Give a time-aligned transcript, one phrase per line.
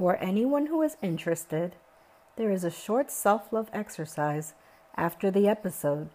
[0.00, 1.76] For anyone who is interested,
[2.36, 4.54] there is a short self love exercise
[4.96, 6.08] after the episode.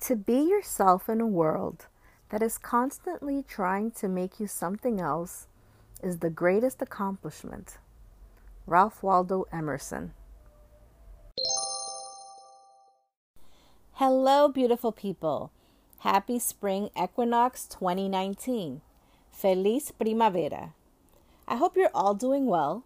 [0.00, 1.86] To be yourself in a world
[2.30, 5.46] that is constantly trying to make you something else
[6.02, 7.78] is the greatest accomplishment.
[8.66, 10.12] Ralph Waldo Emerson.
[13.92, 15.52] Hello, beautiful people.
[16.00, 18.80] Happy Spring Equinox 2019.
[19.36, 20.72] Feliz Primavera.
[21.46, 22.84] I hope you're all doing well.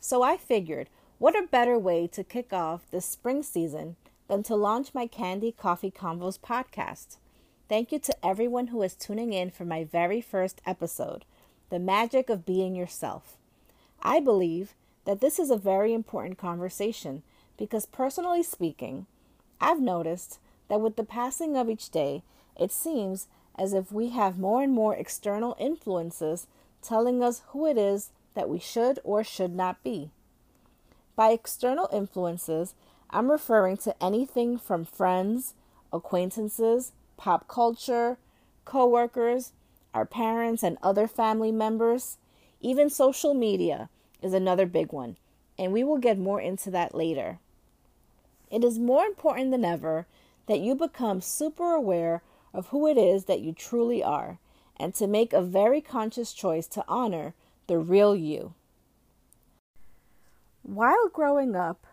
[0.00, 0.88] So I figured,
[1.18, 5.52] what a better way to kick off this spring season than to launch my Candy
[5.52, 7.18] Coffee Convos podcast.
[7.68, 11.26] Thank you to everyone who is tuning in for my very first episode,
[11.68, 13.36] The Magic of Being Yourself.
[14.02, 14.72] I believe
[15.04, 17.22] that this is a very important conversation
[17.58, 19.04] because, personally speaking,
[19.60, 20.38] I've noticed
[20.70, 22.22] that with the passing of each day,
[22.58, 26.46] it seems as if we have more and more external influences
[26.82, 30.10] telling us who it is that we should or should not be.
[31.16, 32.74] By external influences,
[33.10, 35.54] I'm referring to anything from friends,
[35.92, 38.16] acquaintances, pop culture,
[38.64, 39.52] coworkers,
[39.92, 42.16] our parents and other family members,
[42.60, 43.88] even social media
[44.22, 45.16] is another big one,
[45.58, 47.38] and we will get more into that later.
[48.50, 50.06] It is more important than ever
[50.46, 54.38] that you become super aware of who it is that you truly are
[54.76, 57.34] and to make a very conscious choice to honor
[57.66, 58.54] the real you.
[60.62, 61.86] While growing up,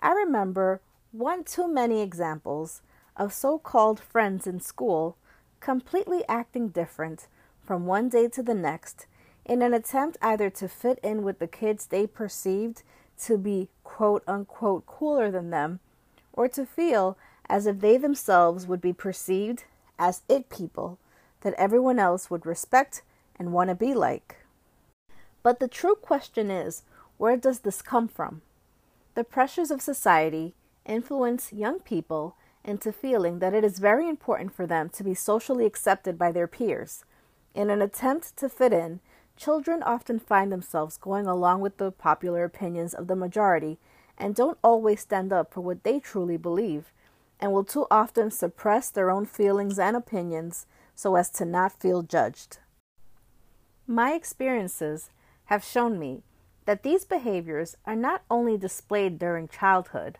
[0.00, 0.80] I remember
[1.12, 2.82] one too many examples
[3.16, 5.16] of so called friends in school
[5.60, 7.26] completely acting different
[7.62, 9.06] from one day to the next
[9.44, 12.82] in an attempt either to fit in with the kids they perceived
[13.18, 15.80] to be quote unquote cooler than them
[16.32, 17.16] or to feel
[17.48, 19.64] as if they themselves would be perceived
[19.98, 20.98] as it people
[21.42, 23.02] that everyone else would respect
[23.38, 24.36] and want to be like.
[25.42, 26.82] But the true question is
[27.18, 28.42] where does this come from?
[29.14, 34.66] The pressures of society influence young people into feeling that it is very important for
[34.66, 37.04] them to be socially accepted by their peers.
[37.54, 39.00] In an attempt to fit in,
[39.36, 43.78] children often find themselves going along with the popular opinions of the majority
[44.18, 46.92] and don't always stand up for what they truly believe,
[47.40, 52.02] and will too often suppress their own feelings and opinions so as to not feel
[52.02, 52.58] judged.
[53.86, 55.10] My experiences
[55.46, 56.22] have shown me
[56.64, 60.18] that these behaviors are not only displayed during childhood,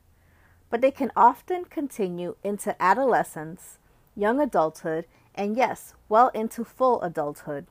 [0.70, 3.78] but they can often continue into adolescence,
[4.14, 7.66] young adulthood, and yes, well into full adulthood.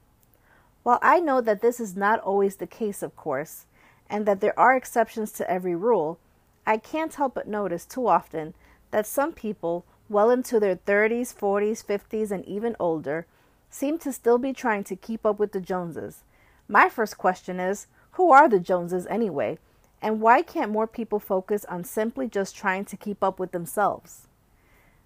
[0.84, 3.66] While I know that this is not always the case, of course,
[4.09, 6.19] and that there are exceptions to every rule,
[6.67, 8.53] I can't help but notice too often
[8.95, 13.25] that some people, well into their 30s, 40s, 50s, and even older,
[13.69, 16.23] seem to still be trying to keep up with the Joneses.
[16.69, 19.57] My first question is who are the Joneses anyway?
[20.01, 24.29] And why can't more people focus on simply just trying to keep up with themselves?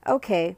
[0.05, 0.55] Okay,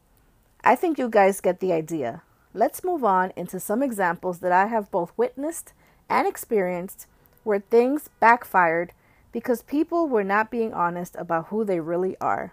[0.62, 2.24] I think you guys get the idea.
[2.54, 5.72] Let's move on into some examples that I have both witnessed
[6.10, 7.08] and experienced
[7.46, 8.92] where things backfired
[9.32, 12.52] because people were not being honest about who they really are.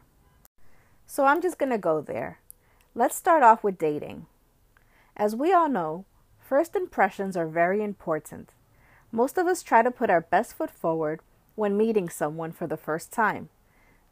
[1.10, 2.38] So I'm just going to go there.
[2.94, 4.26] Let's start off with dating.
[5.16, 6.04] As we all know,
[6.38, 8.50] first impressions are very important.
[9.10, 11.20] Most of us try to put our best foot forward
[11.54, 13.48] when meeting someone for the first time.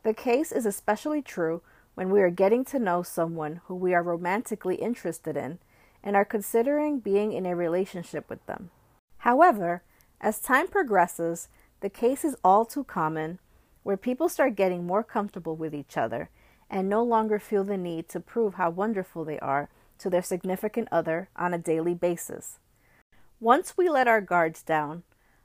[0.05, 1.61] The case is especially true
[1.97, 5.59] when we are getting to know someone who we are romantically interested in
[6.03, 8.71] and are considering being in a relationship with them.
[9.19, 9.83] However,
[10.19, 11.49] as time progresses,
[11.81, 13.39] the case is all too common
[13.83, 16.31] where people start getting more comfortable with each other
[16.71, 19.69] and no longer feel the need to prove how wonderful they are
[19.99, 22.59] to their significant other on a daily basis.
[23.41, 25.03] Once we let our guards down,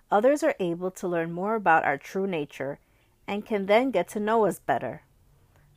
[0.10, 2.80] others are able to learn more about our true nature
[3.28, 5.04] and can then get to know us better.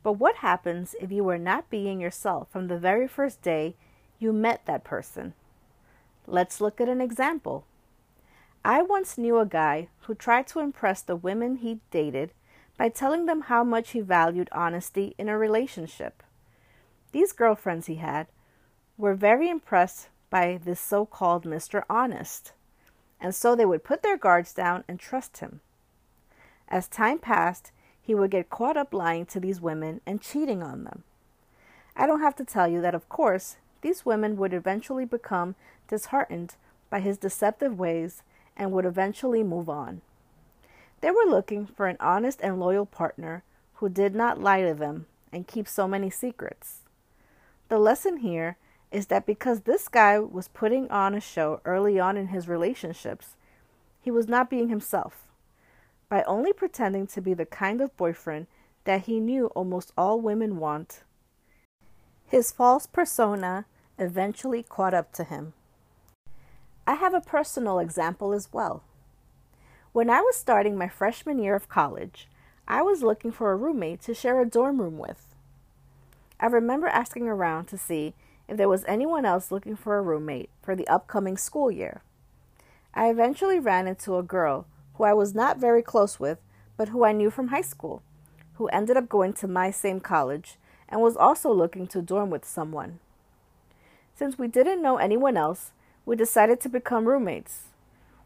[0.03, 3.75] But what happens if you were not being yourself from the very first day
[4.19, 5.33] you met that person.
[6.27, 7.65] Let's look at an example.
[8.63, 12.31] I once knew a guy who tried to impress the women he dated
[12.77, 16.23] by telling them how much he valued honesty in a relationship.
[17.11, 18.27] These girlfriends he had
[18.97, 21.83] were very impressed by this so called Mr.
[21.89, 22.51] Honest,
[23.21, 25.61] and so they would put their guards down and trust him.
[26.67, 30.83] As time passed, he would get caught up lying to these women and cheating on
[30.83, 31.03] them.
[31.95, 35.55] I don't have to tell you that, of course, these women would eventually become
[35.87, 36.55] disheartened
[36.89, 38.23] by his deceptive ways
[38.57, 40.01] and would eventually move on.
[41.01, 43.43] They were looking for an honest and loyal partner
[43.75, 46.79] who did not lie to them and keep so many secrets.
[47.69, 48.57] The lesson here
[48.91, 53.35] is that because this guy was putting on a show early on in his relationships,
[54.01, 55.23] he was not being himself.
[56.07, 58.47] By only pretending to be the kind of boyfriend
[58.85, 61.03] that he knew almost all women want,
[62.27, 63.65] his false persona
[63.97, 65.53] eventually caught up to him.
[66.87, 68.83] I have a personal example as well.
[69.95, 72.27] When I was starting my freshman year of college,
[72.67, 75.33] I was looking for a roommate to share a dorm room with.
[76.37, 78.13] I remember asking around to see
[78.49, 82.01] if there was anyone else looking for a roommate for the upcoming school year.
[82.93, 86.39] I eventually ran into a girl who I was not very close with,
[86.75, 88.01] but who I knew from high school,
[88.55, 90.57] who ended up going to my same college
[90.89, 92.99] and was also looking to dorm with someone.
[94.13, 95.71] Since we didn't know anyone else,
[96.05, 97.67] we decided to become roommates.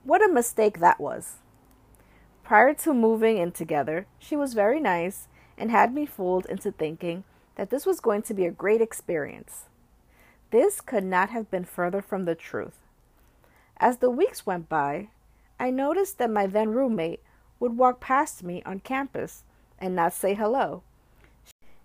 [0.03, 1.35] What a mistake that was.
[2.49, 7.23] Prior to moving in together, she was very nice and had me fooled into thinking
[7.57, 9.65] that this was going to be a great experience.
[10.49, 12.79] This could not have been further from the truth.
[13.77, 15.09] As the weeks went by,
[15.59, 17.21] I noticed that my then roommate
[17.59, 19.43] would walk past me on campus
[19.77, 20.81] and not say hello.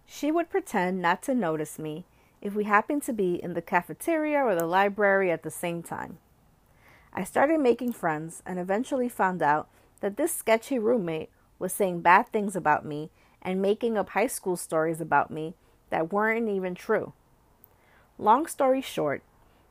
[0.07, 2.07] She would pretend not to notice me
[2.41, 6.17] if we happened to be in the cafeteria or the library at the same time.
[7.13, 9.69] I started making friends and eventually found out
[10.05, 13.09] that this sketchy roommate was saying bad things about me
[13.41, 15.55] and making up high school stories about me
[15.89, 17.15] that weren't even true.
[18.19, 19.23] Long story short,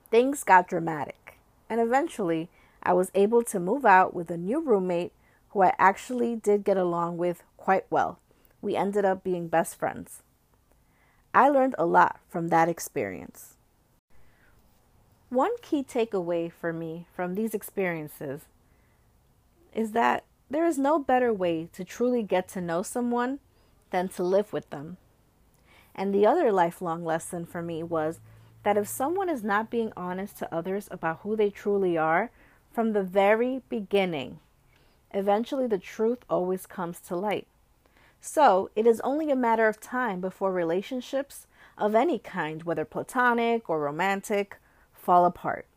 [0.10, 1.38] things got dramatic,
[1.70, 2.50] and eventually
[2.82, 5.12] I was able to move out with a new roommate
[5.50, 8.18] who I actually did get along with quite well.
[8.60, 10.24] We ended up being best friends.
[11.32, 13.58] I learned a lot from that experience.
[15.30, 18.48] One key takeaway for me from these experiences
[19.74, 23.40] is that there is no better way to truly get to know someone
[23.90, 24.98] than to live with them.
[25.96, 28.20] And the other lifelong lesson for me was
[28.64, 32.32] that if someone is not being honest to others about who they truly are
[32.72, 34.40] from the very beginning,
[35.12, 37.48] eventually the truth always comes to light.
[38.22, 41.46] So it is only a matter of time before relationships
[41.78, 44.58] of any kind, whether platonic or romantic,
[44.94, 45.68] fall apart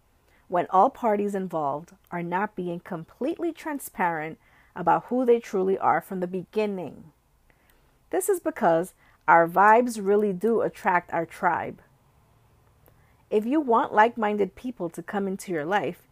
[0.49, 4.39] when all parties involved are not being completely transparent
[4.75, 7.13] about who they truly are from the beginning.
[8.11, 8.95] This is because
[9.27, 11.81] our vibes really do attract our tribe.
[13.29, 16.03] If you want like minded people to come into your life,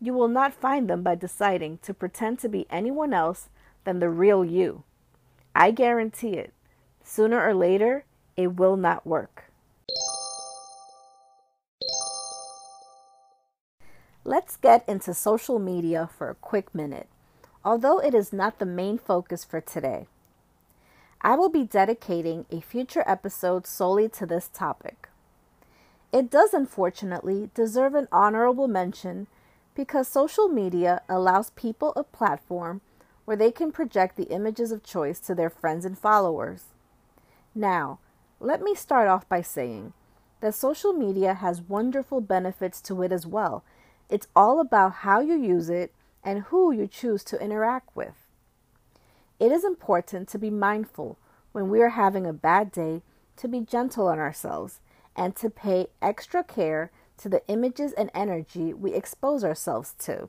[0.00, 3.48] you will not find them by deciding to pretend to be anyone else
[3.84, 4.84] than the real you.
[5.54, 6.52] I guarantee it.
[7.02, 8.04] Sooner or later,
[8.36, 9.51] it will not work.
[14.32, 17.06] Let's get into social media for a quick minute,
[17.62, 20.06] although it is not the main focus for today.
[21.20, 25.10] I will be dedicating a future episode solely to this topic.
[26.14, 29.26] It does unfortunately deserve an honorable mention
[29.74, 32.80] because social media allows people a platform
[33.26, 36.68] where they can project the images of choice to their friends and followers.
[37.54, 37.98] Now,
[38.40, 39.92] let me start off by saying
[40.40, 43.62] that social media has wonderful benefits to it as well.
[44.12, 48.12] It's all about how you use it and who you choose to interact with.
[49.40, 51.16] It is important to be mindful
[51.52, 53.00] when we are having a bad day
[53.36, 54.80] to be gentle on ourselves
[55.16, 60.28] and to pay extra care to the images and energy we expose ourselves to.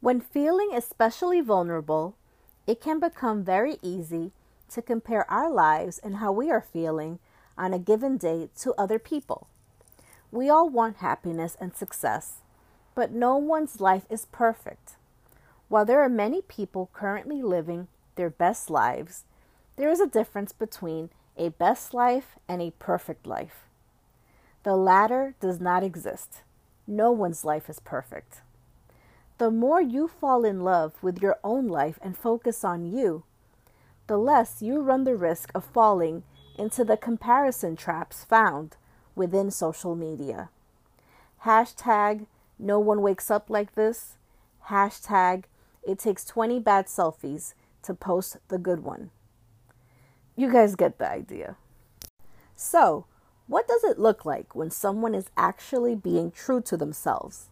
[0.00, 2.16] When feeling especially vulnerable,
[2.66, 4.32] it can become very easy
[4.70, 7.18] to compare our lives and how we are feeling
[7.58, 9.48] on a given day to other people.
[10.32, 12.38] We all want happiness and success,
[12.94, 14.96] but no one's life is perfect.
[15.68, 19.24] While there are many people currently living their best lives,
[19.76, 23.66] there is a difference between a best life and a perfect life.
[24.62, 26.42] The latter does not exist.
[26.86, 28.42] No one's life is perfect.
[29.38, 33.24] The more you fall in love with your own life and focus on you,
[34.06, 36.22] the less you run the risk of falling
[36.56, 38.76] into the comparison traps found
[39.16, 40.50] within social media.
[41.44, 42.26] Hashtag
[42.64, 44.16] no one wakes up like this.
[44.68, 45.44] Hashtag
[45.86, 47.52] it takes 20 bad selfies
[47.82, 49.10] to post the good one.
[50.34, 51.56] You guys get the idea.
[52.56, 53.04] So,
[53.46, 57.50] what does it look like when someone is actually being true to themselves?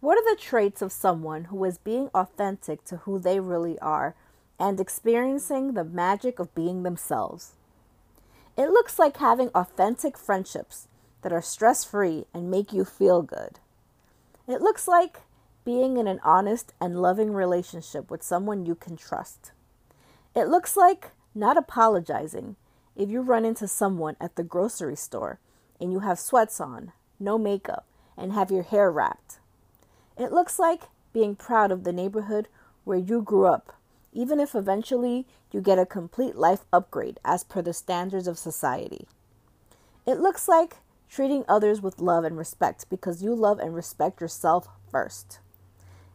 [0.00, 4.14] What are the traits of someone who is being authentic to who they really are
[4.60, 7.54] and experiencing the magic of being themselves?
[8.56, 10.86] It looks like having authentic friendships
[11.22, 13.58] that are stress free and make you feel good.
[14.48, 15.18] It looks like
[15.66, 19.52] being in an honest and loving relationship with someone you can trust.
[20.34, 22.56] It looks like not apologizing
[22.96, 25.38] if you run into someone at the grocery store
[25.78, 27.84] and you have sweats on, no makeup,
[28.16, 29.38] and have your hair wrapped.
[30.16, 32.48] It looks like being proud of the neighborhood
[32.84, 33.74] where you grew up,
[34.14, 39.06] even if eventually you get a complete life upgrade as per the standards of society.
[40.06, 40.78] It looks like
[41.08, 45.40] treating others with love and respect because you love and respect yourself first.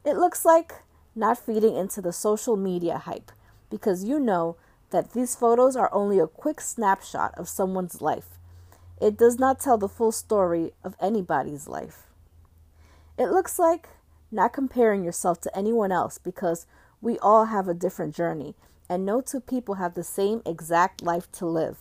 [0.06, 0.74] It looks like
[1.16, 3.32] not feeding into the social media hype
[3.70, 4.56] because you know
[4.92, 8.38] that these photos are only a quick snapshot of someone's life.
[9.02, 12.04] It does not tell the full story of anybody's life.
[13.18, 13.90] It looks like
[14.32, 16.66] not comparing yourself to anyone else because
[17.02, 18.56] we all have a different journey
[18.90, 21.80] and no two people have the same exact life to live.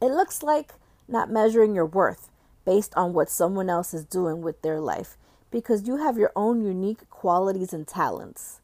[0.00, 0.74] It looks like
[1.10, 2.30] not measuring your worth
[2.64, 5.16] based on what someone else is doing with their life
[5.50, 8.60] because you have your own unique qualities and talents.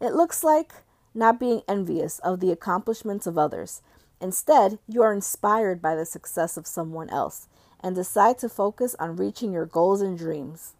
[0.00, 0.72] It looks like
[1.14, 3.82] not being envious of the accomplishments of others.
[4.20, 7.48] Instead, you are inspired by the success of someone else
[7.80, 10.74] and decide to focus on reaching your goals and dreams.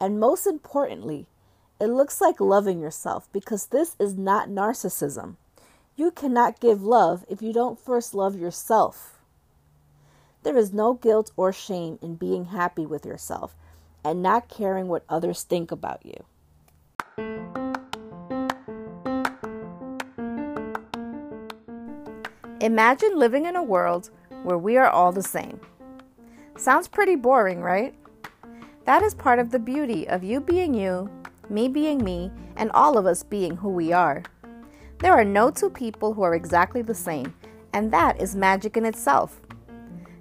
[0.00, 1.26] And most importantly,
[1.80, 5.36] it looks like loving yourself because this is not narcissism.
[5.96, 9.13] You cannot give love if you don't first love yourself.
[10.44, 13.56] There is no guilt or shame in being happy with yourself
[14.04, 16.22] and not caring what others think about you.
[22.60, 24.10] Imagine living in a world
[24.42, 25.58] where we are all the same.
[26.58, 27.94] Sounds pretty boring, right?
[28.84, 31.10] That is part of the beauty of you being you,
[31.48, 34.22] me being me, and all of us being who we are.
[34.98, 37.34] There are no two people who are exactly the same,
[37.72, 39.40] and that is magic in itself.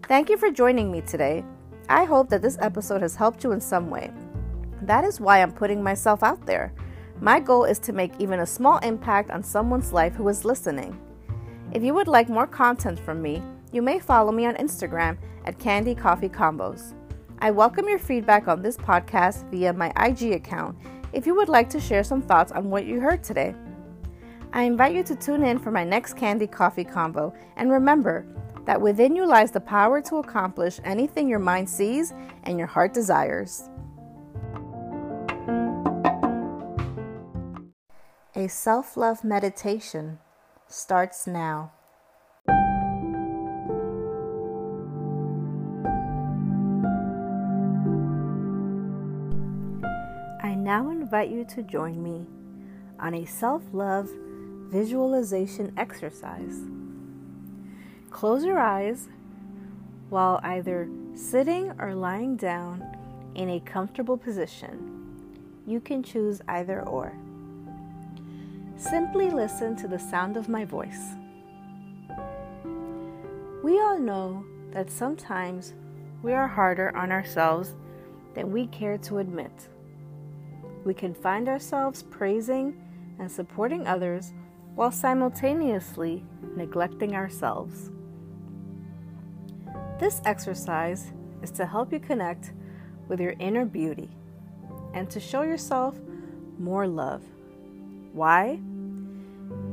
[0.07, 1.45] Thank you for joining me today.
[1.87, 4.11] I hope that this episode has helped you in some way.
[4.81, 6.73] That is why I'm putting myself out there.
[7.21, 10.99] My goal is to make even a small impact on someone's life who is listening.
[11.71, 13.41] If you would like more content from me,
[13.71, 16.93] you may follow me on Instagram at Candy Coffee Convos.
[17.39, 20.77] I welcome your feedback on this podcast via my IG account
[21.13, 23.55] if you would like to share some thoughts on what you heard today.
[24.51, 28.25] I invite you to tune in for my next Candy Coffee Convo, and remember
[28.65, 32.93] that within you lies the power to accomplish anything your mind sees and your heart
[32.93, 33.69] desires.
[38.35, 40.19] A self love meditation
[40.67, 41.71] starts now.
[50.41, 52.25] I now invite you to join me
[52.99, 54.09] on a self love
[54.71, 56.59] visualization exercise.
[58.13, 59.09] Close your eyes
[60.09, 62.81] while either sitting or lying down
[63.35, 65.59] in a comfortable position.
[65.67, 67.11] You can choose either or.
[68.77, 71.15] Simply listen to the sound of my voice.
[73.61, 75.73] We all know that sometimes
[76.21, 77.75] we are harder on ourselves
[78.33, 79.67] than we care to admit
[80.83, 82.79] we can find ourselves praising
[83.19, 84.33] and supporting others
[84.75, 86.23] while simultaneously
[86.55, 87.89] neglecting ourselves.
[90.03, 92.51] This exercise is to help you connect
[93.07, 94.09] with your inner beauty
[94.93, 95.97] and to show yourself
[96.59, 97.21] more love.
[98.11, 98.59] Why?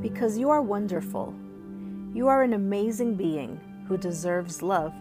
[0.00, 1.34] Because you are wonderful.
[2.14, 3.58] You are an amazing being
[3.88, 4.94] who deserves love.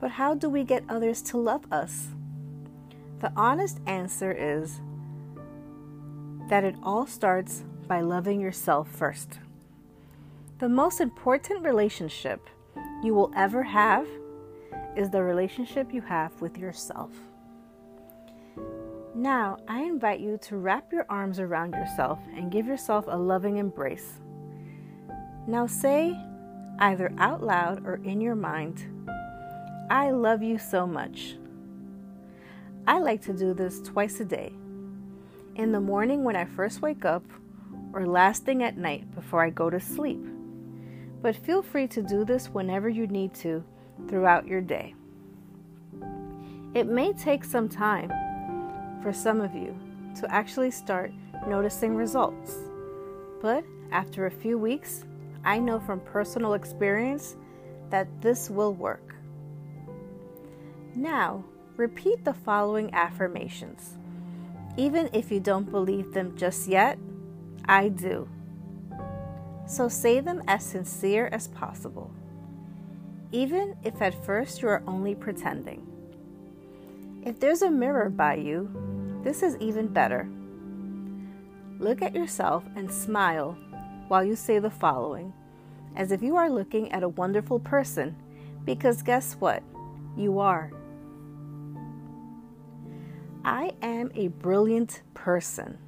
[0.00, 2.06] But how do we get others to love us?
[3.20, 4.80] The honest answer is
[6.48, 9.38] that it all starts by loving yourself first.
[10.60, 12.48] The most important relationship
[13.02, 14.06] you will ever have
[14.96, 17.10] is the relationship you have with yourself.
[19.14, 23.58] Now, I invite you to wrap your arms around yourself and give yourself a loving
[23.58, 24.20] embrace.
[25.46, 26.16] Now, say
[26.78, 28.82] either out loud or in your mind,
[29.90, 31.36] I love you so much.
[32.86, 34.52] I like to do this twice a day
[35.56, 37.24] in the morning when I first wake up,
[37.92, 40.24] or last thing at night before I go to sleep.
[41.22, 43.64] But feel free to do this whenever you need to
[44.08, 44.94] throughout your day.
[46.74, 48.10] It may take some time
[49.02, 49.74] for some of you
[50.20, 51.12] to actually start
[51.46, 52.56] noticing results,
[53.40, 55.04] but after a few weeks,
[55.44, 57.36] I know from personal experience
[57.90, 59.14] that this will work.
[60.94, 61.44] Now,
[61.76, 63.98] repeat the following affirmations.
[64.76, 66.98] Even if you don't believe them just yet,
[67.66, 68.28] I do.
[69.72, 72.10] So say them as sincere as possible,
[73.30, 75.86] even if at first you are only pretending.
[77.24, 78.68] If there's a mirror by you,
[79.24, 80.28] this is even better.
[81.78, 83.56] Look at yourself and smile
[84.08, 85.32] while you say the following,
[85.96, 88.14] as if you are looking at a wonderful person
[88.66, 89.62] Because guess what?
[90.18, 90.70] You are.
[93.42, 95.78] I am a brilliant person.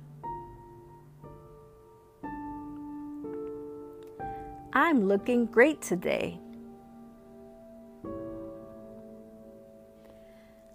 [4.76, 6.40] I'm looking great today.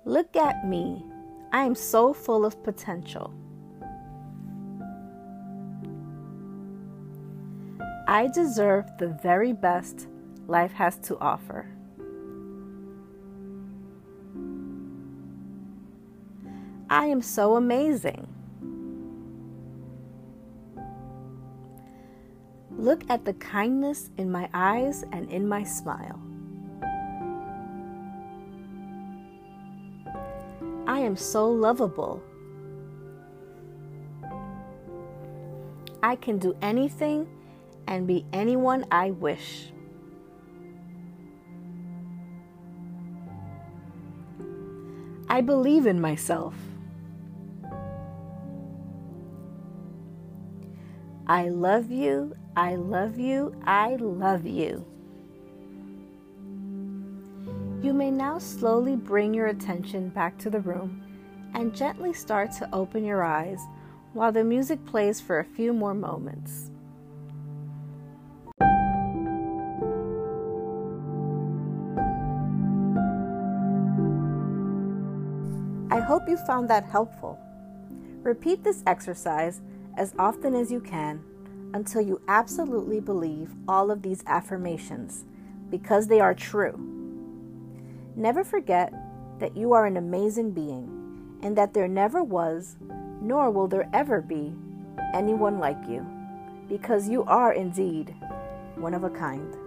[0.05, 1.03] Look at me.
[1.51, 3.33] I am so full of potential.
[8.07, 10.07] I deserve the very best
[10.47, 11.67] life has to offer.
[16.89, 18.27] I am so amazing.
[22.79, 26.17] Look at the kindness in my eyes and in my smile.
[30.87, 32.23] I am so lovable.
[36.01, 37.27] I can do anything
[37.85, 39.73] and be anyone I wish.
[45.27, 46.55] I believe in myself.
[51.27, 54.85] I love you, I love you, I love you.
[57.81, 61.01] You may now slowly bring your attention back to the room
[61.53, 63.61] and gently start to open your eyes
[64.11, 66.71] while the music plays for a few more moments.
[75.89, 77.39] I hope you found that helpful.
[78.21, 79.61] Repeat this exercise
[79.95, 81.23] as often as you can
[81.73, 85.25] until you absolutely believe all of these affirmations
[85.69, 86.77] because they are true.
[88.15, 88.93] Never forget
[89.39, 92.77] that you are an amazing being and that there never was,
[93.21, 94.53] nor will there ever be,
[95.13, 96.05] anyone like you
[96.69, 98.15] because you are indeed
[98.75, 99.57] one of a kind.